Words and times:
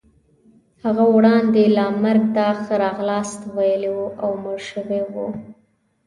هغه 0.83 1.03
وړاندې 1.15 1.63
لا 1.77 1.87
مرګ 2.03 2.23
ته 2.35 2.45
ښه 2.61 2.75
راغلاست 2.85 3.39
ویلی 3.55 3.89
وو 3.95 4.07
او 4.23 4.29
مړ 4.43 4.57
شوی 4.71 5.01
وو. 5.13 5.27